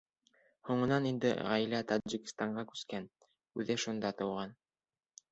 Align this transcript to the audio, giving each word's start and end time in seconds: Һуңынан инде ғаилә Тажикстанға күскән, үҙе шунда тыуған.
Һуңынан 0.67 1.03
инде 1.09 1.29
ғаилә 1.47 1.81
Тажикстанға 1.91 2.63
күскән, 2.71 3.05
үҙе 3.65 3.77
шунда 3.83 4.11
тыуған. 4.23 4.57